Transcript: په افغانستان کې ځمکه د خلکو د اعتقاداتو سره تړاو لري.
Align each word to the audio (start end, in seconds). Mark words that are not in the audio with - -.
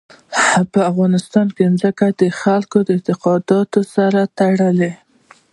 په 0.71 0.79
افغانستان 0.91 1.47
کې 1.55 1.65
ځمکه 1.81 2.07
د 2.21 2.21
خلکو 2.41 2.77
د 2.83 2.89
اعتقاداتو 2.97 3.79
سره 3.95 4.19
تړاو 4.37 4.77
لري. 4.79 4.93